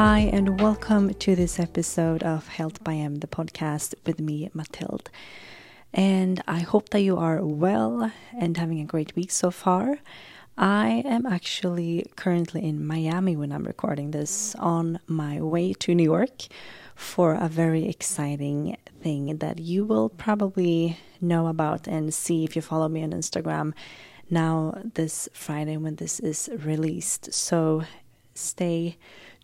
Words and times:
Hi, 0.00 0.30
and 0.32 0.60
welcome 0.60 1.12
to 1.12 1.34
this 1.34 1.58
episode 1.58 2.22
of 2.22 2.46
Health 2.46 2.84
by 2.84 2.94
M, 2.94 3.16
the 3.16 3.26
podcast 3.26 3.96
with 4.06 4.20
me, 4.20 4.48
Mathilde. 4.54 5.10
And 5.92 6.40
I 6.46 6.60
hope 6.60 6.90
that 6.90 7.00
you 7.00 7.16
are 7.16 7.44
well 7.44 8.12
and 8.38 8.56
having 8.56 8.78
a 8.78 8.84
great 8.84 9.16
week 9.16 9.32
so 9.32 9.50
far. 9.50 9.98
I 10.56 11.02
am 11.04 11.26
actually 11.26 12.06
currently 12.14 12.64
in 12.64 12.86
Miami 12.86 13.34
when 13.34 13.50
I'm 13.50 13.64
recording 13.64 14.12
this 14.12 14.54
on 14.60 15.00
my 15.08 15.40
way 15.40 15.72
to 15.72 15.96
New 15.96 16.04
York 16.04 16.46
for 16.94 17.34
a 17.34 17.48
very 17.48 17.88
exciting 17.88 18.76
thing 19.02 19.38
that 19.38 19.58
you 19.58 19.84
will 19.84 20.10
probably 20.10 20.96
know 21.20 21.48
about 21.48 21.88
and 21.88 22.14
see 22.14 22.44
if 22.44 22.54
you 22.54 22.62
follow 22.62 22.88
me 22.88 23.02
on 23.02 23.10
Instagram 23.10 23.72
now 24.30 24.80
this 24.94 25.28
Friday 25.32 25.76
when 25.76 25.96
this 25.96 26.20
is 26.20 26.48
released. 26.56 27.34
So 27.34 27.82
stay 28.38 28.96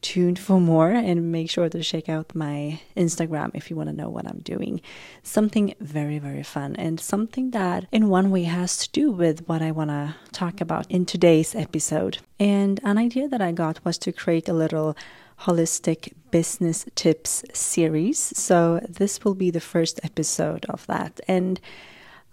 tuned 0.05 0.39
for 0.39 0.61
more 0.61 0.91
and 0.91 1.33
make 1.33 1.49
sure 1.49 1.69
to 1.69 1.83
check 1.83 2.11
out 2.11 2.35
my 2.35 2.79
Instagram 2.95 3.51
if 3.55 3.71
you 3.71 3.77
want 3.77 3.89
to 3.89 3.97
know 3.97 4.11
what 4.11 4.27
I'm 4.27 4.41
doing. 4.41 4.83
Something 5.23 5.75
very, 5.81 6.19
very 6.19 6.43
fun 6.43 6.77
and 6.77 7.01
something 7.01 7.53
that 7.53 7.87
in 7.91 8.11
one 8.11 8.31
way 8.31 8.43
has 8.43 8.77
to 8.79 8.91
do 8.91 9.11
with 9.11 9.49
what 9.49 9.63
I 9.63 9.71
want 9.71 9.89
to 9.91 10.15
talk 10.33 10.61
about 10.61 10.91
in 10.91 11.07
today's 11.07 11.55
episode. 11.55 12.19
And 12.39 12.81
an 12.85 12.99
idea 12.99 13.29
that 13.29 13.41
I 13.41 13.53
got 13.53 13.83
was 13.83 13.97
to 13.99 14.13
create 14.13 14.47
a 14.47 14.53
little 14.53 14.95
holistic 15.41 16.13
business 16.31 16.85
tips 16.95 17.43
series. 17.55 18.19
So 18.19 18.81
this 18.87 19.25
will 19.25 19.35
be 19.35 19.51
the 19.51 19.61
first 19.61 20.01
episode 20.03 20.67
of 20.67 20.87
that. 20.87 21.19
And 21.27 21.61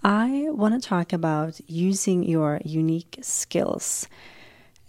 I 0.04 0.48
want 0.50 0.74
to 0.74 0.88
talk 0.88 1.14
about 1.14 1.62
using 1.68 2.24
your 2.24 2.60
unique 2.66 3.20
skills 3.22 4.08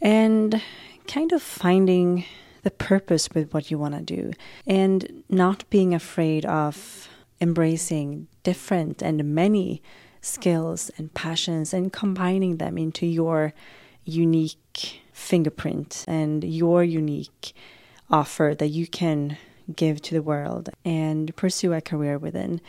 and 0.03 0.61
kind 1.07 1.33
of 1.33 1.41
finding 1.41 2.25
the 2.65 2.71
purpose 2.71 3.29
with 3.35 3.53
what 3.55 3.71
you 3.71 3.79
want 3.79 3.95
to 3.95 4.03
do 4.03 4.33
and 4.67 5.25
not 5.29 5.69
being 5.71 5.95
afraid 5.95 6.45
of 6.45 7.09
embracing 7.41 8.27
different 8.43 9.03
and 9.03 9.25
many 9.35 9.83
skills 10.21 10.91
and 10.99 11.13
passions 11.15 11.73
and 11.73 11.93
combining 11.93 12.59
them 12.59 12.77
into 12.77 13.07
your 13.07 13.53
unique 14.05 15.01
fingerprint 15.13 16.05
and 16.07 16.45
your 16.45 16.85
unique 16.85 17.55
offer 18.11 18.55
that 18.59 18.69
you 18.69 18.87
can 18.87 19.37
give 19.75 20.01
to 20.03 20.15
the 20.15 20.23
world 20.23 20.69
and 20.85 21.35
pursue 21.37 21.73
a 21.73 21.81
career 21.81 22.19
within. 22.19 22.61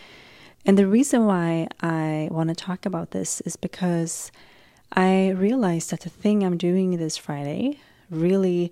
And 0.65 0.77
the 0.77 0.87
reason 0.87 1.25
why 1.25 1.67
I 1.81 2.29
want 2.31 2.49
to 2.49 2.55
talk 2.55 2.85
about 2.85 3.11
this 3.11 3.41
is 3.41 3.55
because 3.55 4.31
I 4.93 5.29
realized 5.29 5.89
that 5.89 6.01
the 6.01 6.09
thing 6.09 6.43
I'm 6.43 6.57
doing 6.57 6.97
this 6.97 7.17
Friday 7.17 7.79
really 8.11 8.71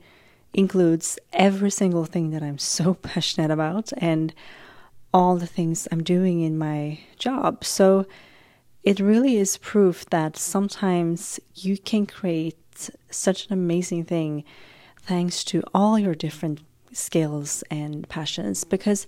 includes 0.54 1.18
every 1.34 1.72
single 1.72 2.06
thing 2.06 2.30
that 2.32 2.44
I'm 2.44 2.60
so 2.60 2.94
passionate 3.02 3.52
about 3.52 3.92
and 3.98 4.34
all 5.14 5.38
the 5.38 5.48
things 5.48 5.88
I'm 5.92 6.04
doing 6.04 6.42
in 6.42 6.58
my 6.58 7.00
job. 7.18 7.64
So 7.66 8.06
it 8.84 9.00
really 9.00 9.38
is 9.38 9.58
proof 9.58 10.06
that 10.12 10.38
sometimes 10.38 11.40
you 11.56 11.78
can 11.78 12.06
create 12.06 12.90
such 13.10 13.48
an 13.48 13.54
amazing 13.54 14.06
thing 14.06 14.44
thanks 15.02 15.44
to 15.46 15.64
all 15.74 15.98
your 15.98 16.16
different 16.16 16.62
skills 16.92 17.64
and 17.72 18.08
passions 18.10 18.64
because 18.64 19.08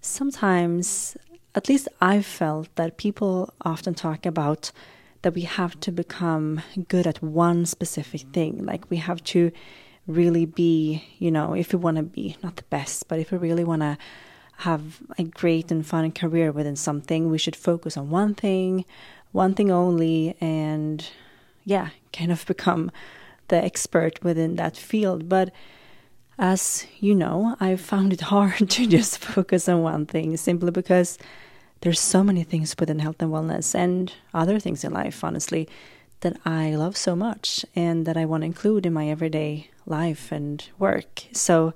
sometimes 0.00 1.16
at 1.54 1.68
least 1.68 1.88
I've 2.00 2.26
felt 2.26 2.74
that 2.76 2.98
people 2.98 3.52
often 3.62 3.94
talk 3.94 4.26
about 4.26 4.72
that 5.22 5.34
we 5.34 5.42
have 5.42 5.78
to 5.80 5.92
become 5.92 6.62
good 6.88 7.06
at 7.06 7.22
one 7.22 7.66
specific 7.66 8.22
mm-hmm. 8.22 8.32
thing 8.32 8.64
like 8.64 8.88
we 8.90 8.98
have 8.98 9.22
to 9.24 9.50
really 10.08 10.46
be, 10.46 11.04
you 11.18 11.30
know, 11.30 11.54
if 11.54 11.72
we 11.72 11.78
want 11.78 11.98
to 11.98 12.02
be 12.02 12.36
not 12.42 12.56
the 12.56 12.62
best, 12.64 13.06
but 13.08 13.20
if 13.20 13.30
we 13.30 13.38
really 13.38 13.62
want 13.62 13.82
to 13.82 13.98
have 14.58 15.00
a 15.18 15.22
great 15.22 15.70
and 15.70 15.86
fun 15.86 16.10
career 16.10 16.50
within 16.50 16.74
something, 16.74 17.30
we 17.30 17.38
should 17.38 17.54
focus 17.54 17.96
on 17.96 18.10
one 18.10 18.34
thing, 18.34 18.84
one 19.30 19.54
thing 19.54 19.70
only, 19.70 20.34
and 20.40 21.08
yeah, 21.64 21.90
kind 22.12 22.32
of 22.32 22.44
become 22.54 22.90
the 23.48 23.62
expert 23.62 24.22
within 24.24 24.56
that 24.56 24.76
field. 24.76 25.28
But 25.28 25.52
as 26.38 26.86
you 26.98 27.14
know, 27.14 27.56
I 27.60 27.76
found 27.76 28.12
it 28.12 28.20
hard 28.32 28.70
to 28.70 28.86
just 28.86 29.18
focus 29.18 29.68
on 29.68 29.82
one 29.82 30.06
thing 30.06 30.36
simply 30.38 30.70
because 30.70 31.18
there's 31.80 32.00
so 32.00 32.24
many 32.24 32.42
things 32.42 32.74
within 32.78 32.98
health 32.98 33.20
and 33.20 33.30
wellness 33.30 33.74
and 33.74 34.12
other 34.34 34.58
things 34.58 34.84
in 34.84 34.92
life, 34.92 35.22
honestly, 35.22 35.68
that 36.20 36.36
I 36.44 36.74
love 36.74 36.96
so 36.96 37.14
much 37.14 37.64
and 37.76 38.04
that 38.06 38.16
I 38.16 38.24
want 38.24 38.42
to 38.42 38.46
include 38.46 38.86
in 38.86 38.92
my 38.92 39.08
everyday 39.08 39.70
life 39.86 40.32
and 40.32 40.64
work. 40.78 41.24
So, 41.32 41.74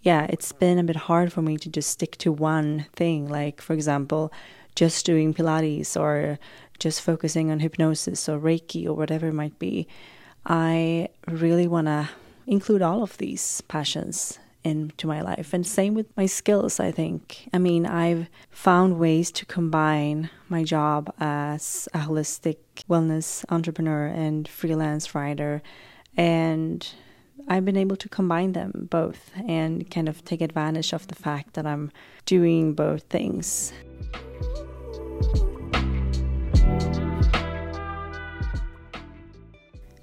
yeah, 0.00 0.26
it's 0.30 0.52
been 0.52 0.78
a 0.78 0.84
bit 0.84 0.96
hard 0.96 1.32
for 1.32 1.42
me 1.42 1.58
to 1.58 1.68
just 1.68 1.90
stick 1.90 2.16
to 2.18 2.32
one 2.32 2.86
thing, 2.94 3.28
like, 3.28 3.60
for 3.60 3.74
example, 3.74 4.32
just 4.74 5.04
doing 5.04 5.34
Pilates 5.34 6.00
or 6.00 6.38
just 6.78 7.02
focusing 7.02 7.50
on 7.50 7.60
hypnosis 7.60 8.28
or 8.28 8.38
Reiki 8.38 8.86
or 8.86 8.94
whatever 8.94 9.28
it 9.28 9.34
might 9.34 9.58
be. 9.58 9.86
I 10.46 11.08
really 11.26 11.66
want 11.66 11.88
to 11.88 12.08
include 12.46 12.80
all 12.80 13.02
of 13.02 13.18
these 13.18 13.60
passions 13.62 14.38
into 14.68 15.06
my 15.06 15.20
life. 15.20 15.52
And 15.54 15.66
same 15.66 15.94
with 15.94 16.08
my 16.16 16.26
skills, 16.26 16.78
I 16.78 16.90
think. 16.92 17.48
I 17.52 17.58
mean, 17.58 17.86
I've 17.86 18.28
found 18.50 18.98
ways 18.98 19.30
to 19.32 19.46
combine 19.46 20.30
my 20.48 20.62
job 20.62 21.12
as 21.18 21.88
a 21.94 21.98
holistic 21.98 22.58
wellness 22.88 23.44
entrepreneur 23.50 24.06
and 24.06 24.46
freelance 24.46 25.14
writer 25.14 25.62
and 26.16 26.86
I've 27.46 27.64
been 27.64 27.76
able 27.76 27.96
to 27.96 28.08
combine 28.08 28.52
them 28.52 28.88
both 28.90 29.30
and 29.46 29.88
kind 29.90 30.08
of 30.08 30.24
take 30.24 30.42
advantage 30.42 30.92
of 30.92 31.06
the 31.06 31.14
fact 31.14 31.54
that 31.54 31.66
I'm 31.66 31.90
doing 32.26 32.74
both 32.74 33.04
things. 33.04 33.72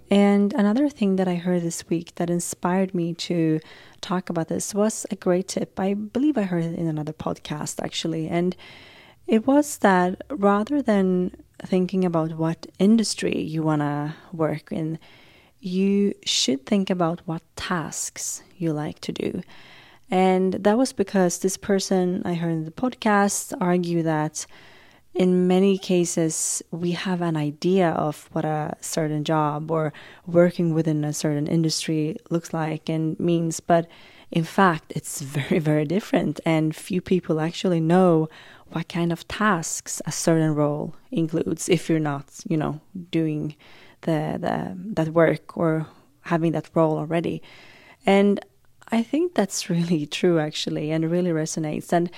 And 0.09 0.53
another 0.53 0.87
thing 0.87 1.17
that 1.17 1.27
I 1.27 1.35
heard 1.35 1.61
this 1.61 1.87
week 1.89 2.15
that 2.15 2.29
inspired 2.29 2.95
me 2.95 3.13
to 3.13 3.59
talk 4.05 4.29
about 4.29 4.47
this 4.47 4.73
was 4.73 5.05
a 5.09 5.15
great 5.15 5.47
tip. 5.47 5.79
I 5.79 5.95
believe 5.95 6.37
I 6.37 6.43
heard 6.43 6.63
it 6.63 6.77
in 6.77 6.87
another 6.87 7.13
podcast 7.13 7.83
actually. 7.83 8.27
And 8.27 8.55
it 9.27 9.47
was 9.47 9.79
that 9.79 10.21
rather 10.29 10.81
than 10.81 11.35
thinking 11.65 12.05
about 12.05 12.33
what 12.33 12.67
industry 12.77 13.41
you 13.41 13.63
want 13.63 13.81
to 13.81 14.13
work 14.31 14.71
in, 14.71 14.99
you 15.59 16.13
should 16.23 16.65
think 16.65 16.91
about 16.91 17.21
what 17.25 17.41
tasks 17.55 18.43
you 18.57 18.71
like 18.71 18.99
to 18.99 19.11
do. 19.11 19.41
And 20.11 20.53
that 20.53 20.77
was 20.77 20.93
because 20.93 21.39
this 21.39 21.57
person 21.57 22.21
I 22.25 22.35
heard 22.35 22.51
in 22.51 22.65
the 22.65 22.71
podcast 22.71 23.53
argue 23.59 24.03
that 24.03 24.45
in 25.15 25.47
many 25.47 25.77
cases 25.77 26.61
we 26.71 26.91
have 26.91 27.21
an 27.21 27.37
idea 27.37 27.91
of 27.91 28.29
what 28.33 28.43
a 28.43 28.75
certain 28.81 29.23
job 29.23 29.71
or 29.71 29.93
working 30.27 30.73
within 30.73 31.05
a 31.05 31.13
certain 31.13 31.47
industry 31.47 32.17
looks 32.29 32.53
like 32.53 32.89
and 32.89 33.17
means, 33.19 33.61
but 33.61 33.87
in 34.31 34.43
fact 34.43 34.91
it's 34.95 35.21
very, 35.37 35.59
very 35.59 35.85
different, 35.85 36.39
and 36.45 36.75
few 36.75 37.01
people 37.01 37.39
actually 37.39 37.79
know 37.79 38.27
what 38.67 38.89
kind 38.89 39.11
of 39.11 39.27
tasks 39.27 40.01
a 40.05 40.11
certain 40.11 40.53
role 40.53 40.93
includes 41.11 41.69
if 41.69 41.89
you're 41.89 41.99
not, 41.99 42.25
you 42.47 42.57
know, 42.57 42.81
doing 43.11 43.55
the, 44.01 44.37
the 44.39 44.75
that 44.93 45.13
work 45.13 45.55
or 45.55 45.87
having 46.21 46.51
that 46.51 46.69
role 46.73 46.97
already. 46.97 47.41
And 48.05 48.43
I 48.91 49.01
think 49.03 49.35
that's 49.35 49.69
really 49.75 50.05
true 50.05 50.39
actually 50.39 50.91
and 50.91 51.09
really 51.09 51.31
resonates. 51.31 51.93
And 51.93 52.09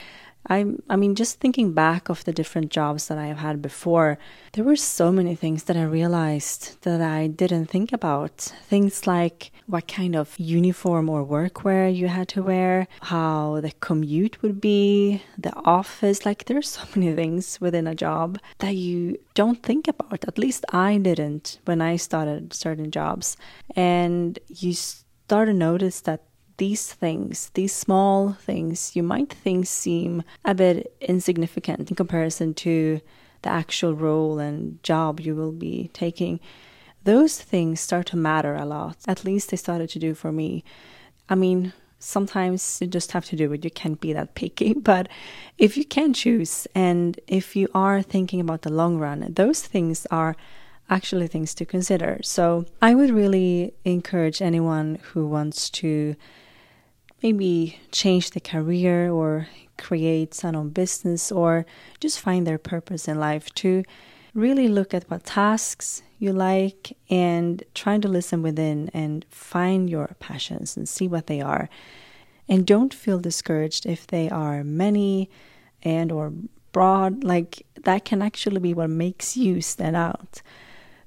I 0.49 0.65
I 0.89 0.95
mean 0.95 1.15
just 1.15 1.39
thinking 1.39 1.73
back 1.73 2.09
of 2.09 2.23
the 2.23 2.33
different 2.33 2.71
jobs 2.71 3.07
that 3.07 3.17
I 3.17 3.27
have 3.27 3.37
had 3.37 3.61
before, 3.61 4.17
there 4.53 4.63
were 4.63 4.75
so 4.75 5.11
many 5.11 5.35
things 5.35 5.65
that 5.65 5.77
I 5.77 5.83
realized 5.83 6.81
that 6.81 7.01
I 7.01 7.27
didn't 7.27 7.67
think 7.67 7.91
about. 7.91 8.33
Things 8.69 9.07
like 9.07 9.51
what 9.65 9.87
kind 9.87 10.15
of 10.15 10.39
uniform 10.39 11.09
or 11.09 11.25
workwear 11.25 11.93
you 11.93 12.07
had 12.07 12.29
to 12.29 12.41
wear, 12.41 12.87
how 13.01 13.59
the 13.61 13.71
commute 13.81 14.41
would 14.41 14.61
be, 14.61 15.21
the 15.37 15.53
office, 15.65 16.25
like 16.25 16.45
there's 16.45 16.69
so 16.69 16.83
many 16.95 17.13
things 17.13 17.59
within 17.59 17.87
a 17.87 17.95
job 17.95 18.39
that 18.59 18.75
you 18.75 19.17
don't 19.33 19.61
think 19.61 19.87
about. 19.87 20.23
At 20.27 20.37
least 20.37 20.65
I 20.71 20.97
didn't 20.97 21.59
when 21.65 21.81
I 21.81 21.97
started 21.97 22.53
certain 22.53 22.91
jobs. 22.91 23.35
And 23.75 24.39
you 24.47 24.73
start 24.73 25.47
to 25.49 25.53
notice 25.53 26.01
that 26.01 26.23
these 26.57 26.91
things, 26.91 27.51
these 27.53 27.73
small 27.73 28.33
things, 28.33 28.95
you 28.95 29.03
might 29.03 29.31
think 29.31 29.67
seem 29.67 30.23
a 30.43 30.53
bit 30.53 30.95
insignificant 31.01 31.89
in 31.89 31.95
comparison 31.95 32.53
to 32.55 32.99
the 33.43 33.49
actual 33.49 33.93
role 33.93 34.39
and 34.39 34.81
job 34.83 35.19
you 35.19 35.35
will 35.35 35.51
be 35.51 35.89
taking. 35.93 36.39
Those 37.03 37.39
things 37.39 37.79
start 37.79 38.07
to 38.07 38.17
matter 38.17 38.55
a 38.55 38.65
lot. 38.65 38.97
At 39.07 39.23
least 39.23 39.51
they 39.51 39.57
started 39.57 39.89
to 39.91 39.99
do 39.99 40.13
for 40.13 40.31
me. 40.31 40.63
I 41.29 41.35
mean, 41.35 41.73
sometimes 41.99 42.79
you 42.81 42.87
just 42.87 43.11
have 43.11 43.25
to 43.25 43.35
do 43.35 43.51
it. 43.53 43.63
You 43.63 43.71
can't 43.71 44.01
be 44.01 44.13
that 44.13 44.35
picky. 44.35 44.73
But 44.91 45.07
if 45.57 45.77
you 45.77 45.85
can 45.85 46.13
choose 46.13 46.67
and 46.73 47.19
if 47.27 47.55
you 47.55 47.67
are 47.73 48.01
thinking 48.01 48.39
about 48.41 48.63
the 48.63 48.73
long 48.73 48.97
run, 48.97 49.33
those 49.33 49.61
things 49.61 50.07
are 50.11 50.35
actually 50.89 51.27
things 51.27 51.53
to 51.53 51.65
consider. 51.65 52.19
So 52.23 52.65
I 52.81 52.95
would 52.95 53.11
really 53.11 53.73
encourage 53.83 54.41
anyone 54.41 54.99
who 55.11 55.27
wants 55.27 55.69
to 55.81 56.15
maybe 57.21 57.79
change 57.91 58.31
the 58.31 58.39
career 58.39 59.11
or 59.11 59.47
create 59.77 60.33
some 60.33 60.55
own 60.55 60.69
business 60.69 61.31
or 61.31 61.65
just 61.99 62.19
find 62.19 62.45
their 62.45 62.57
purpose 62.57 63.07
in 63.07 63.19
life 63.19 63.49
to 63.55 63.83
really 64.33 64.67
look 64.67 64.93
at 64.93 65.09
what 65.09 65.23
tasks 65.23 66.03
you 66.19 66.33
like 66.33 66.95
and 67.09 67.63
trying 67.73 68.01
to 68.01 68.07
listen 68.07 68.41
within 68.41 68.89
and 68.93 69.25
find 69.29 69.89
your 69.89 70.15
passions 70.19 70.77
and 70.77 70.87
see 70.89 71.07
what 71.07 71.27
they 71.27 71.41
are. 71.41 71.69
And 72.49 72.65
don't 72.65 72.93
feel 72.93 73.19
discouraged 73.19 73.85
if 73.85 74.07
they 74.07 74.29
are 74.29 74.63
many 74.63 75.29
and 75.83 76.11
or 76.11 76.33
broad 76.71 77.23
like 77.23 77.65
that 77.83 78.05
can 78.05 78.21
actually 78.21 78.59
be 78.59 78.73
what 78.73 78.89
makes 78.89 79.37
you 79.37 79.61
stand 79.61 79.95
out 79.95 80.41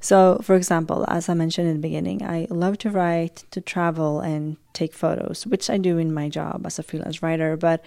so 0.01 0.39
for 0.43 0.55
example 0.55 1.05
as 1.09 1.29
i 1.29 1.35
mentioned 1.35 1.69
in 1.69 1.75
the 1.75 1.81
beginning 1.89 2.23
i 2.23 2.47
love 2.51 2.79
to 2.79 2.91
write 2.91 3.45
to 3.51 3.61
travel 3.61 4.21
and 4.21 4.57
take 4.73 4.95
photos 4.95 5.47
which 5.47 5.69
i 5.71 5.77
do 5.77 5.99
in 5.99 6.13
my 6.13 6.29
job 6.29 6.65
as 6.67 6.79
a 6.79 6.83
freelance 6.83 7.23
writer 7.23 7.57
but 7.57 7.85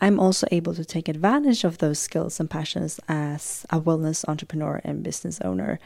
I'm 0.00 0.18
also 0.18 0.46
able 0.50 0.74
to 0.74 0.84
take 0.84 1.08
advantage 1.08 1.62
of 1.62 1.78
those 1.78 1.98
skills 1.98 2.40
and 2.40 2.48
passions 2.48 3.00
as 3.08 3.66
a 3.68 3.80
wellness 3.80 4.24
entrepreneur 4.26 4.80
and 4.82 5.02
business 5.02 5.40
owner. 5.42 5.78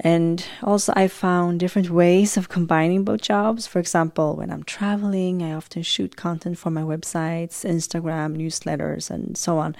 And 0.00 0.44
also, 0.62 0.92
I 0.94 1.08
found 1.08 1.60
different 1.60 1.88
ways 1.88 2.36
of 2.36 2.48
combining 2.48 3.04
both 3.04 3.22
jobs. 3.22 3.66
For 3.66 3.78
example, 3.78 4.36
when 4.36 4.50
I'm 4.50 4.64
traveling, 4.64 5.42
I 5.42 5.52
often 5.52 5.82
shoot 5.82 6.16
content 6.16 6.58
for 6.58 6.70
my 6.70 6.82
websites, 6.82 7.64
Instagram, 7.64 8.36
newsletters, 8.36 9.10
and 9.10 9.36
so 9.36 9.58
on. 9.58 9.76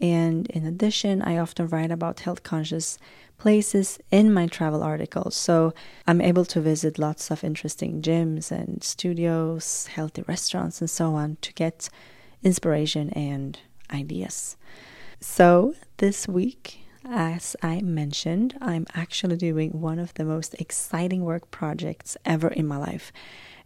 And 0.00 0.46
in 0.48 0.64
addition, 0.64 1.22
I 1.22 1.38
often 1.38 1.68
write 1.68 1.90
about 1.90 2.20
health 2.20 2.42
conscious 2.42 2.98
places 3.38 3.98
in 4.10 4.32
my 4.32 4.46
travel 4.46 4.82
articles. 4.82 5.36
So 5.36 5.72
I'm 6.06 6.20
able 6.20 6.44
to 6.46 6.60
visit 6.60 6.98
lots 6.98 7.30
of 7.30 7.44
interesting 7.44 8.02
gyms 8.02 8.50
and 8.50 8.82
studios, 8.82 9.86
healthy 9.86 10.22
restaurants, 10.28 10.80
and 10.80 10.90
so 10.90 11.14
on 11.14 11.38
to 11.42 11.52
get 11.54 11.88
inspiration 12.42 13.10
and 13.10 13.58
ideas. 13.92 14.56
So, 15.20 15.74
this 15.96 16.28
week, 16.28 16.84
as 17.04 17.56
I 17.62 17.80
mentioned, 17.80 18.56
I'm 18.60 18.86
actually 18.94 19.36
doing 19.36 19.80
one 19.80 19.98
of 19.98 20.14
the 20.14 20.24
most 20.24 20.54
exciting 20.60 21.24
work 21.24 21.50
projects 21.50 22.16
ever 22.24 22.48
in 22.48 22.66
my 22.66 22.76
life. 22.76 23.12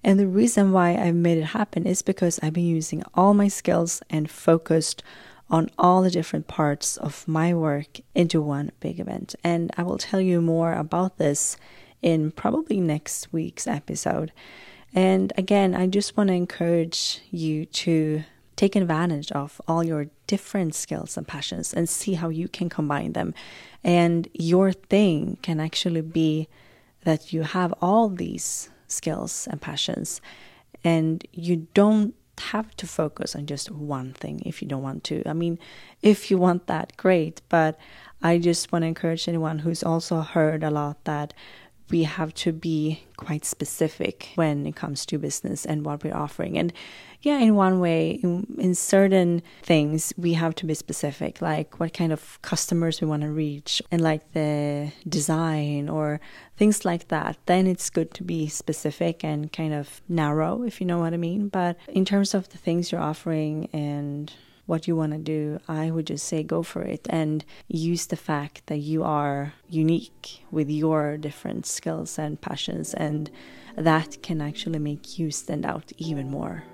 And 0.05 0.19
the 0.19 0.27
reason 0.27 0.73
why 0.73 0.97
I've 0.97 1.15
made 1.15 1.39
it 1.39 1.47
happen 1.47 1.87
is 1.87 2.03
because 2.03 2.41
I've 2.43 2.55
been 2.55 2.65
using 2.65 3.03
all 3.15 3.35
my 3.35 3.49
skills 3.49 4.03
and 4.11 4.31
focused 4.31 5.03
on 5.52 5.70
all 5.78 6.02
the 6.02 6.10
different 6.10 6.49
parts 6.49 6.96
of 6.96 7.28
my 7.28 7.52
work 7.52 8.00
into 8.14 8.40
one 8.40 8.72
big 8.81 8.99
event. 8.99 9.37
And 9.44 9.70
I 9.76 9.82
will 9.82 9.99
tell 9.99 10.20
you 10.20 10.40
more 10.40 10.72
about 10.72 11.19
this 11.19 11.58
in 12.00 12.32
probably 12.32 12.81
next 12.81 13.32
week's 13.32 13.66
episode. 13.66 14.32
And 14.94 15.32
again, 15.37 15.75
I 15.75 15.87
just 15.87 16.16
want 16.16 16.28
to 16.28 16.34
encourage 16.34 17.20
you 17.31 17.66
to 17.66 18.25
take 18.56 18.75
advantage 18.76 19.31
of 19.32 19.60
all 19.69 19.84
your 19.84 20.06
different 20.26 20.75
skills 20.75 21.16
and 21.16 21.28
passions 21.28 21.75
and 21.75 21.88
see 21.88 22.14
how 22.14 22.31
you 22.31 22.49
can 22.49 22.69
combine 22.69 23.12
them. 23.12 23.34
And 23.84 24.28
your 24.32 24.72
thing 24.72 25.37
can 25.43 25.60
actually 25.60 26.00
be 26.00 26.49
that 27.04 27.32
you 27.32 27.43
have 27.43 27.75
all 27.82 28.08
these 28.08 28.70
skills 28.87 29.49
and 29.50 29.60
passions, 29.60 30.20
and 30.84 31.26
you 31.32 31.66
don't 31.75 32.14
have 32.38 32.75
to 32.76 32.87
focus 32.87 33.37
on 33.37 33.46
just 33.46 33.70
one 33.70 34.12
thing 34.12 34.43
if 34.44 34.62
you 34.62 34.69
don't 34.69 34.82
want 34.82 35.05
to. 35.05 35.23
I 35.29 35.32
mean, 35.32 35.58
if 36.00 36.31
you 36.31 36.38
want 36.38 36.67
that, 36.67 36.96
great, 36.96 37.43
but 37.49 37.79
I 38.23 38.38
just 38.38 38.73
want 38.73 38.82
to 38.82 38.87
encourage 38.87 39.29
anyone 39.29 39.61
who's 39.61 39.82
also 39.82 40.20
heard 40.20 40.62
a 40.62 40.70
lot 40.70 41.05
that 41.05 41.34
we 41.90 42.05
have 42.05 42.32
to 42.34 42.52
be 42.52 43.05
quite 43.17 43.44
specific 43.44 44.31
when 44.34 44.67
it 44.67 44.75
comes 44.75 45.06
to 45.06 45.19
business 45.19 45.64
and 45.64 45.84
what 45.84 46.02
we're 46.02 46.17
offering. 46.17 46.58
And 46.58 46.73
yeah, 47.20 47.38
in 47.38 47.55
one 47.55 47.79
way, 47.79 48.12
in, 48.23 48.46
in, 48.58 48.75
certain 48.75 49.43
things, 49.62 50.12
we 50.17 50.32
have 50.32 50.55
to 50.56 50.67
be 50.67 50.75
specific, 50.75 51.40
like 51.40 51.79
what 51.79 51.93
kind 51.93 52.12
of 52.12 52.40
customers 52.43 53.00
we 53.00 53.06
want 53.06 53.23
to 53.23 53.31
reach 53.31 53.81
and 53.93 54.00
like 54.00 54.32
the 54.32 54.90
design 55.08 55.88
or 55.88 56.20
things 56.56 56.84
like 56.84 57.08
that. 57.08 57.37
Then 57.46 57.67
it's 57.67 57.90
good 57.90 58.12
to 58.14 58.25
be 58.25 58.49
specific 58.49 59.23
and 59.23 59.52
kind 59.52 59.73
of 59.73 60.00
narrow, 60.08 60.62
if 60.64 60.81
you 60.81 60.87
know 60.87 60.99
what 60.99 61.14
I 61.14 61.17
mean. 61.17 61.49
But 61.49 61.76
in 61.88 62.05
terms 62.05 62.35
of 62.35 62.49
the 62.49 62.58
things 62.58 62.90
you're 62.90 63.00
offering 63.00 63.69
and 63.73 64.32
what 64.73 64.89
you 64.89 64.97
want 64.97 65.13
to 65.13 65.19
do, 65.19 65.61
I 65.69 65.91
would 65.91 66.07
just 66.07 66.27
say 66.27 66.43
go 66.43 66.63
for 66.63 66.81
it 66.81 67.07
and 67.11 67.45
use 67.69 68.07
the 68.07 68.17
fact 68.17 68.69
that 68.69 68.79
you 68.79 69.05
are 69.05 69.53
unique 69.69 70.47
with 70.51 70.71
your 70.71 71.19
different 71.19 71.67
skills 71.67 72.19
and 72.19 72.41
passions, 72.41 72.95
and 72.95 73.31
that 73.77 74.23
can 74.23 74.41
actually 74.41 74.79
make 74.79 75.19
you 75.19 75.31
stand 75.31 75.67
out 75.67 75.93
even 75.99 76.31
more. 76.31 76.65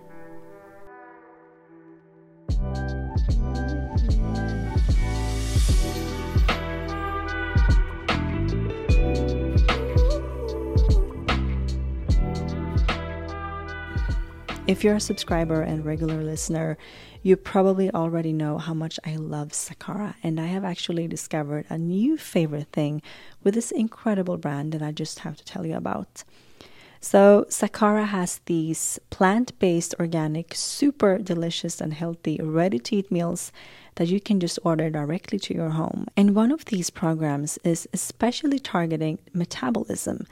If 14.69 14.85
you're 14.85 14.97
a 14.97 15.00
subscriber 15.00 15.62
and 15.62 15.82
regular 15.82 16.23
listener, 16.23 16.76
you 17.23 17.37
probably 17.37 17.91
already 17.91 18.35
know 18.35 18.59
how 18.59 18.75
much 18.75 19.00
I 19.03 19.17
love 19.17 19.53
Sakara, 19.53 20.15
and 20.23 20.38
I 20.38 20.44
have 20.49 20.62
actually 20.62 21.09
discovered 21.09 21.65
a 21.70 21.79
new 21.79 22.19
favorite 22.19 22.69
thing 22.70 23.00
with 23.43 23.55
this 23.55 23.70
incredible 23.70 24.37
brand 24.37 24.73
that 24.73 24.82
I 24.82 24.93
just 24.93 25.20
have 25.20 25.38
to 25.38 25.44
tell 25.47 25.65
you 25.65 25.75
about. 25.75 26.23
So, 27.00 27.47
Sakara 27.49 28.09
has 28.09 28.43
these 28.44 29.00
plant 29.09 29.59
based, 29.59 29.94
organic, 29.99 30.55
super 30.55 31.17
delicious, 31.17 31.81
and 31.81 31.94
healthy 31.94 32.38
ready 32.43 32.79
to 32.79 32.97
eat 32.97 33.11
meals 33.11 33.53
that 33.94 34.09
you 34.09 34.21
can 34.21 34.38
just 34.38 34.59
order 34.64 34.91
directly 34.91 35.38
to 35.38 35.55
your 35.55 35.71
home. 35.71 36.09
And 36.14 36.35
one 36.35 36.53
of 36.53 36.67
these 36.67 36.91
programs 36.91 37.59
is 37.64 37.88
especially 37.94 38.59
targeting 38.59 39.19
metabolism. 39.33 40.26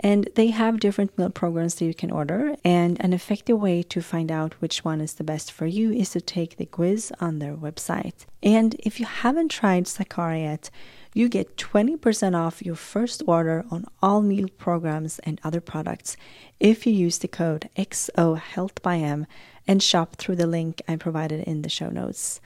And 0.00 0.28
they 0.34 0.48
have 0.48 0.80
different 0.80 1.16
meal 1.16 1.30
programs 1.30 1.76
that 1.76 1.84
you 1.84 1.94
can 1.94 2.10
order. 2.10 2.56
And 2.64 3.00
an 3.00 3.12
effective 3.12 3.60
way 3.60 3.82
to 3.84 4.02
find 4.02 4.32
out 4.32 4.54
which 4.54 4.84
one 4.84 5.00
is 5.00 5.14
the 5.14 5.24
best 5.24 5.52
for 5.52 5.66
you 5.66 5.92
is 5.92 6.10
to 6.10 6.20
take 6.20 6.56
the 6.56 6.66
quiz 6.66 7.12
on 7.20 7.38
their 7.38 7.54
website. 7.54 8.26
And 8.42 8.74
if 8.80 8.98
you 8.98 9.06
haven't 9.06 9.50
tried 9.50 9.84
Sakara 9.84 10.42
yet, 10.42 10.70
you 11.14 11.28
get 11.28 11.56
20% 11.56 12.34
off 12.34 12.62
your 12.62 12.74
first 12.74 13.22
order 13.26 13.64
on 13.70 13.84
all 14.02 14.22
meal 14.22 14.48
programs 14.56 15.18
and 15.20 15.40
other 15.44 15.60
products 15.60 16.16
if 16.58 16.86
you 16.86 16.92
use 16.92 17.18
the 17.18 17.28
code 17.28 17.68
XOHealthByM 17.76 19.26
and 19.68 19.82
shop 19.82 20.16
through 20.16 20.36
the 20.36 20.46
link 20.46 20.80
I 20.88 20.96
provided 20.96 21.44
in 21.46 21.62
the 21.62 21.68
show 21.68 21.90
notes, 21.90 22.40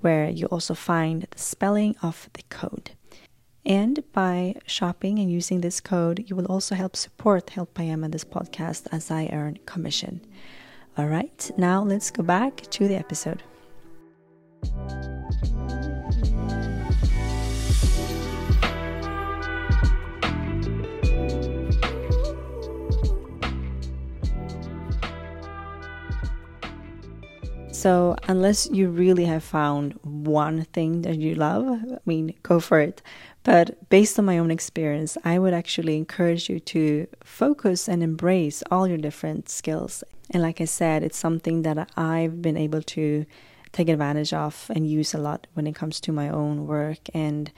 where 0.00 0.30
you 0.30 0.46
also 0.46 0.74
find 0.74 1.26
the 1.30 1.38
spelling 1.38 1.96
of 2.02 2.30
the 2.34 2.42
code. 2.48 2.92
And 3.64 4.02
by 4.12 4.56
shopping 4.66 5.20
and 5.20 5.30
using 5.30 5.60
this 5.60 5.80
code, 5.80 6.24
you 6.26 6.34
will 6.34 6.46
also 6.46 6.74
help 6.74 6.96
support 6.96 7.50
Health 7.50 7.72
by 7.74 7.84
M 7.84 8.02
and 8.02 8.12
this 8.12 8.24
podcast 8.24 8.88
as 8.90 9.08
I 9.10 9.28
earn 9.32 9.60
commission. 9.66 10.20
All 10.98 11.06
right, 11.06 11.50
now 11.56 11.82
let's 11.84 12.10
go 12.10 12.24
back 12.24 12.62
to 12.62 12.88
the 12.88 12.96
episode. 12.96 13.42
So, 27.82 28.14
unless 28.28 28.70
you 28.70 28.88
really 28.90 29.24
have 29.24 29.42
found 29.42 29.98
one 30.02 30.66
thing 30.66 31.02
that 31.02 31.18
you 31.18 31.34
love, 31.34 31.64
I 31.66 31.98
mean, 32.06 32.32
go 32.44 32.60
for 32.60 32.78
it. 32.78 33.02
But 33.44 33.88
based 33.88 34.18
on 34.18 34.24
my 34.24 34.38
own 34.38 34.50
experience, 34.50 35.18
I 35.24 35.38
would 35.38 35.52
actually 35.52 35.96
encourage 35.96 36.48
you 36.48 36.60
to 36.60 37.08
focus 37.24 37.88
and 37.88 38.02
embrace 38.02 38.62
all 38.70 38.86
your 38.86 38.98
different 38.98 39.48
skills. 39.48 40.04
And 40.30 40.42
like 40.42 40.60
I 40.60 40.64
said, 40.64 41.02
it's 41.02 41.18
something 41.18 41.62
that 41.62 41.90
I've 41.96 42.40
been 42.40 42.56
able 42.56 42.82
to 42.82 43.26
take 43.72 43.88
advantage 43.88 44.32
of 44.32 44.70
and 44.74 44.88
use 44.88 45.12
a 45.12 45.18
lot 45.18 45.46
when 45.54 45.66
it 45.66 45.74
comes 45.74 46.00
to 46.00 46.12
my 46.12 46.28
own 46.28 46.66
work. 46.66 46.98
And 47.12 47.50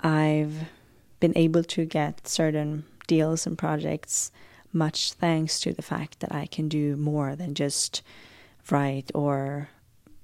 I've 0.00 0.68
been 1.20 1.36
able 1.36 1.62
to 1.64 1.84
get 1.84 2.26
certain 2.26 2.84
deals 3.06 3.46
and 3.46 3.56
projects 3.56 4.32
much 4.72 5.12
thanks 5.12 5.60
to 5.60 5.72
the 5.72 5.82
fact 5.82 6.20
that 6.20 6.34
I 6.34 6.46
can 6.46 6.68
do 6.68 6.96
more 6.96 7.36
than 7.36 7.54
just 7.54 8.02
write 8.70 9.10
or 9.14 9.68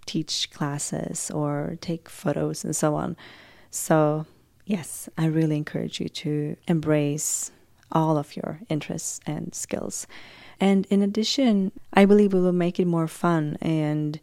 teach 0.06 0.50
classes 0.50 1.30
or 1.30 1.76
take 1.80 2.08
photos 2.08 2.64
and 2.64 2.74
so 2.74 2.94
on. 2.94 3.16
So 3.70 4.26
yes, 4.66 5.08
I 5.16 5.26
really 5.26 5.56
encourage 5.56 6.00
you 6.00 6.08
to 6.08 6.56
embrace 6.68 7.52
all 7.90 8.18
of 8.18 8.36
your 8.36 8.60
interests 8.68 9.20
and 9.26 9.54
skills. 9.54 10.06
And 10.60 10.86
in 10.90 11.02
addition, 11.02 11.72
I 11.94 12.04
believe 12.04 12.34
it 12.34 12.38
will 12.38 12.52
make 12.52 12.80
it 12.80 12.86
more 12.86 13.08
fun 13.08 13.56
and 13.62 14.20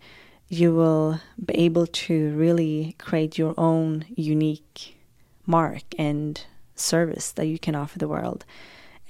you 0.50 0.76
will 0.76 1.20
be 1.44 1.56
able 1.56 1.88
to 1.88 2.36
really 2.36 2.96
create 3.00 3.38
your 3.38 3.56
own 3.58 4.06
unique 4.16 4.98
mark 5.46 5.84
and 5.98 6.44
service 6.76 7.32
that 7.32 7.48
you 7.48 7.58
can 7.58 7.76
offer 7.76 7.98
the 7.98 8.08
world. 8.08 8.46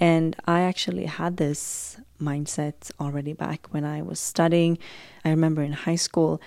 And 0.00 0.36
I 0.46 0.60
actually 0.60 1.06
had 1.06 1.36
this 1.36 1.98
mindset 2.20 2.90
already 3.00 3.32
back 3.32 3.66
when 3.70 3.84
I 3.84 4.02
was 4.02 4.20
studying. 4.20 4.78
I 5.24 5.30
remember 5.30 5.62
in 5.62 5.72
high 5.72 5.96
school, 5.96 6.40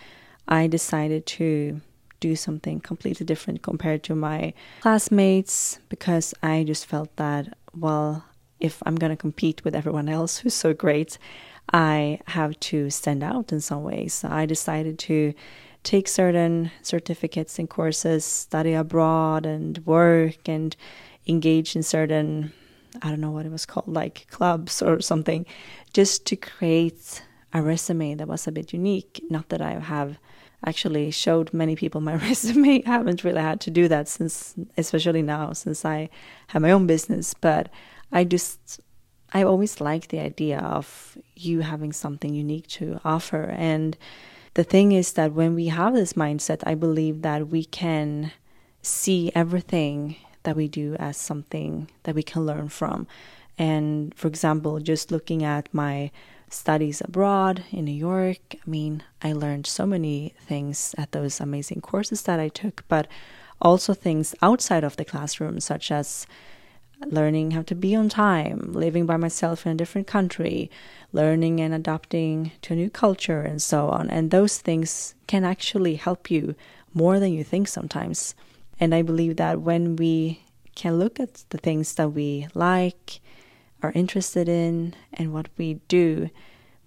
I 0.47 0.67
decided 0.67 1.25
to 1.25 1.81
do 2.19 2.35
something 2.35 2.79
completely 2.79 3.25
different 3.25 3.61
compared 3.61 4.03
to 4.03 4.15
my 4.15 4.53
classmates 4.81 5.79
because 5.89 6.33
I 6.41 6.63
just 6.63 6.85
felt 6.85 7.15
that, 7.17 7.57
well, 7.75 8.25
if 8.59 8.81
I'm 8.85 8.95
going 8.95 9.11
to 9.11 9.17
compete 9.17 9.63
with 9.63 9.75
everyone 9.75 10.09
else 10.09 10.39
who's 10.39 10.53
so 10.53 10.73
great, 10.73 11.17
I 11.71 12.19
have 12.27 12.59
to 12.61 12.89
stand 12.89 13.23
out 13.23 13.51
in 13.51 13.61
some 13.61 13.83
ways. 13.83 14.13
So 14.13 14.29
I 14.29 14.45
decided 14.45 14.97
to 14.99 15.33
take 15.83 16.07
certain 16.07 16.71
certificates 16.81 17.59
and 17.59 17.69
courses, 17.69 18.25
study 18.25 18.73
abroad, 18.73 19.45
and 19.45 19.77
work 19.85 20.49
and 20.49 20.75
engage 21.27 21.75
in 21.75 21.83
certain, 21.83 22.51
I 23.01 23.09
don't 23.09 23.21
know 23.21 23.31
what 23.31 23.45
it 23.45 23.51
was 23.51 23.65
called, 23.65 23.87
like 23.87 24.27
clubs 24.29 24.81
or 24.81 25.01
something, 25.01 25.45
just 25.93 26.25
to 26.27 26.35
create 26.35 27.21
a 27.53 27.61
resume 27.61 28.15
that 28.15 28.27
was 28.27 28.47
a 28.47 28.51
bit 28.51 28.73
unique. 28.73 29.21
Not 29.29 29.49
that 29.49 29.61
I 29.61 29.79
have 29.79 30.17
actually 30.65 31.11
showed 31.11 31.53
many 31.53 31.75
people 31.75 32.01
my 32.01 32.15
resume. 32.27 32.83
I 32.85 32.89
haven't 32.89 33.23
really 33.23 33.41
had 33.41 33.61
to 33.61 33.71
do 33.71 33.87
that 33.87 34.07
since, 34.07 34.55
especially 34.77 35.21
now, 35.21 35.53
since 35.53 35.85
I 35.85 36.09
have 36.47 36.61
my 36.61 36.71
own 36.71 36.87
business. 36.87 37.33
But 37.33 37.69
I 38.11 38.23
just, 38.23 38.79
I 39.33 39.43
always 39.43 39.79
like 39.81 40.07
the 40.07 40.19
idea 40.19 40.59
of 40.59 41.17
you 41.35 41.61
having 41.61 41.93
something 41.93 42.33
unique 42.33 42.67
to 42.67 42.99
offer. 43.05 43.43
And 43.57 43.97
the 44.55 44.63
thing 44.63 44.91
is 44.91 45.13
that 45.13 45.33
when 45.33 45.53
we 45.53 45.67
have 45.67 45.93
this 45.93 46.13
mindset, 46.13 46.63
I 46.65 46.75
believe 46.75 47.21
that 47.21 47.49
we 47.49 47.63
can 47.63 48.31
see 48.81 49.31
everything 49.35 50.15
that 50.43 50.55
we 50.55 50.67
do 50.67 50.95
as 50.95 51.17
something 51.17 51.89
that 52.03 52.15
we 52.15 52.23
can 52.23 52.45
learn 52.45 52.69
from. 52.69 53.05
And 53.57 54.13
for 54.15 54.27
example, 54.27 54.79
just 54.79 55.11
looking 55.11 55.43
at 55.43 55.73
my 55.73 56.11
studies 56.49 57.01
abroad 57.01 57.63
in 57.71 57.85
New 57.85 57.91
York. 57.91 58.55
I 58.55 58.69
mean, 58.69 59.03
I 59.21 59.33
learned 59.33 59.67
so 59.67 59.85
many 59.85 60.33
things 60.39 60.95
at 60.97 61.11
those 61.11 61.39
amazing 61.39 61.81
courses 61.81 62.21
that 62.23 62.39
I 62.39 62.49
took, 62.49 62.83
but 62.87 63.07
also 63.61 63.93
things 63.93 64.35
outside 64.41 64.83
of 64.83 64.95
the 64.97 65.05
classroom, 65.05 65.59
such 65.59 65.91
as 65.91 66.25
learning 67.05 67.51
how 67.51 67.61
to 67.63 67.75
be 67.75 67.95
on 67.95 68.09
time, 68.09 68.71
living 68.73 69.05
by 69.05 69.17
myself 69.17 69.65
in 69.65 69.71
a 69.71 69.75
different 69.75 70.07
country, 70.07 70.71
learning 71.11 71.59
and 71.59 71.73
adapting 71.73 72.51
to 72.61 72.73
a 72.73 72.75
new 72.75 72.89
culture, 72.89 73.41
and 73.41 73.61
so 73.61 73.89
on. 73.89 74.09
And 74.09 74.31
those 74.31 74.57
things 74.57 75.15
can 75.27 75.43
actually 75.43 75.95
help 75.95 76.31
you 76.31 76.55
more 76.93 77.19
than 77.19 77.33
you 77.33 77.43
think 77.43 77.67
sometimes. 77.67 78.33
And 78.79 78.95
I 78.95 79.01
believe 79.01 79.35
that 79.37 79.61
when 79.61 79.95
we 79.95 80.41
can 80.75 80.97
look 80.97 81.19
at 81.19 81.43
the 81.49 81.57
things 81.57 81.95
that 81.95 82.09
we 82.09 82.47
like, 82.53 83.19
are 83.81 83.91
interested 83.93 84.49
in 84.49 84.93
and 85.13 85.33
what 85.33 85.49
we 85.57 85.75
do, 85.87 86.29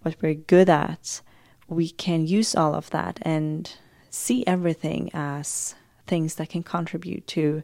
what 0.02 0.16
we're 0.20 0.34
good 0.34 0.68
at, 0.68 1.20
we 1.68 1.90
can 1.90 2.26
use 2.26 2.54
all 2.54 2.74
of 2.74 2.90
that 2.90 3.20
and 3.22 3.72
see 4.10 4.44
everything 4.46 5.10
as 5.14 5.74
things 6.06 6.34
that 6.34 6.48
can 6.48 6.62
contribute 6.62 7.26
to 7.28 7.62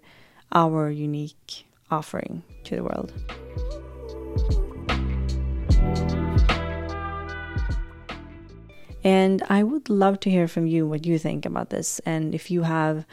our 0.52 0.90
unique 0.90 1.66
offering 1.90 2.42
to 2.64 2.76
the 2.76 2.84
world. 2.84 3.12
And 9.02 9.42
I 9.48 9.62
would 9.62 9.88
love 9.88 10.18
to 10.20 10.30
hear 10.30 10.48
from 10.48 10.66
you 10.66 10.86
what 10.86 11.06
you 11.06 11.18
think 11.18 11.46
about 11.46 11.70
this 11.70 12.00
and 12.00 12.34
if 12.34 12.50
you 12.50 12.62
have 12.62 13.06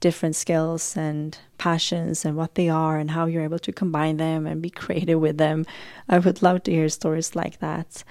different 0.00 0.36
skills 0.36 0.96
and 0.96 1.38
passions 1.58 2.24
and 2.24 2.36
what 2.36 2.54
they 2.54 2.68
are 2.68 2.98
and 2.98 3.10
how 3.10 3.26
you're 3.26 3.42
able 3.42 3.58
to 3.58 3.72
combine 3.72 4.16
them 4.16 4.46
and 4.46 4.62
be 4.62 4.70
creative 4.82 5.20
with 5.20 5.38
them. 5.38 5.66
I 6.08 6.18
would 6.18 6.42
love 6.42 6.62
to 6.64 6.72
hear 6.72 6.88
stories 6.88 7.34
like 7.34 7.58
that. 7.60 8.04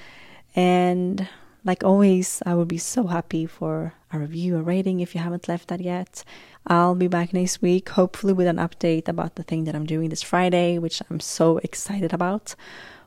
And 0.56 1.27
like 1.63 1.84
always, 1.84 2.41
I 2.46 2.56
would 2.56 2.67
be 2.67 2.77
so 2.77 3.08
happy 3.08 3.46
for 3.46 3.94
a 4.12 4.20
review, 4.20 4.58
a 4.58 4.62
rating 4.62 5.01
if 5.01 5.13
you 5.13 5.22
haven't 5.22 5.48
left 5.48 5.67
that 5.67 5.82
yet. 5.82 6.24
I'll 6.65 6.96
be 6.96 7.08
back 7.08 7.34
next 7.34 7.62
week, 7.62 7.89
hopefully 7.89 8.34
with 8.34 8.48
an 8.48 8.58
update 8.58 9.08
about 9.08 9.36
the 9.36 9.44
thing 9.44 9.65
that 9.65 9.75
I'm 9.75 9.86
doing 9.86 10.10
this 10.10 10.24
Friday, 10.24 10.77
which 10.77 11.01
I'm 11.10 11.20
so 11.20 11.58
excited 11.58 12.13
about. 12.13 12.56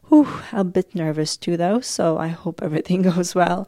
Whew, 0.09 0.29
a 0.53 0.65
bit 0.65 0.95
nervous 0.95 1.37
too, 1.37 1.57
though, 1.57 1.81
so 1.81 2.19
I 2.19 2.29
hope 2.29 2.63
everything 2.63 3.03
goes 3.03 3.35
well. 3.35 3.67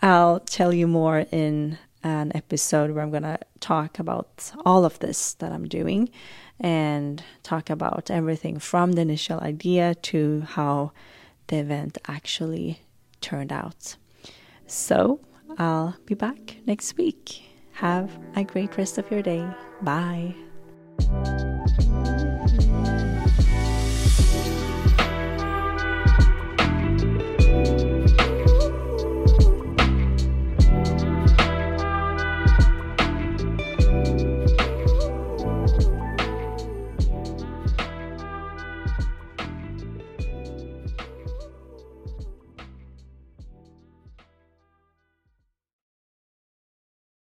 I'll 0.00 0.40
tell 0.40 0.72
you 0.72 0.86
more 0.86 1.26
in 1.32 1.78
an 2.02 2.32
episode 2.34 2.90
where 2.90 3.02
I'm 3.02 3.10
going 3.10 3.22
to 3.22 3.38
talk 3.60 3.98
about 3.98 4.52
all 4.64 4.84
of 4.84 4.98
this 5.00 5.34
that 5.34 5.52
I'm 5.52 5.66
doing 5.68 6.10
and 6.60 7.22
talk 7.42 7.70
about 7.70 8.10
everything 8.10 8.58
from 8.58 8.92
the 8.92 9.02
initial 9.02 9.40
idea 9.40 9.94
to 9.94 10.42
how 10.48 10.92
the 11.48 11.56
event 11.56 11.98
actually 12.06 12.80
turned 13.20 13.52
out. 13.52 13.96
So 14.66 15.20
I'll 15.58 15.96
be 16.06 16.14
back 16.14 16.56
next 16.66 16.96
week. 16.96 17.42
Have 17.72 18.10
a 18.36 18.44
great 18.44 18.76
rest 18.76 18.98
of 18.98 19.10
your 19.10 19.22
day. 19.22 19.46
Bye. 19.82 20.34